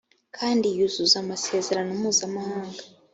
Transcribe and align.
kandi 0.37 0.65
yuzuza 0.77 1.15
amasezerano 1.23 1.91
mpuzamahanga 1.99 2.81